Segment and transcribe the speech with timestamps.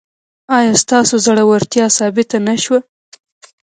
[0.57, 2.79] ایا ستاسو زړورتیا ثابته نه شوه؟